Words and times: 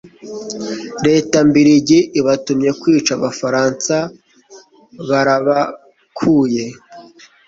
Leta 1.07 1.37
Mbirigi 1.47 1.99
ibatumye 2.19 2.69
kwica 2.81 3.11
Abafaransa 3.17 3.95
barabakuye 5.09 6.65